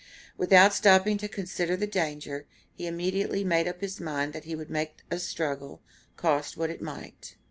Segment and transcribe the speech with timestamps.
[0.35, 4.71] Without stopping to consider the danger, he immediately made up his mind that he would
[4.71, 5.79] make a struggle,
[6.17, 7.35] cost what it might.